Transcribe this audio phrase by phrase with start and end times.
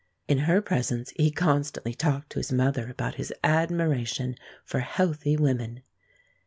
[0.27, 4.35] In her presence he constantly talked to his mother about his admiration
[4.65, 5.83] for healthy women.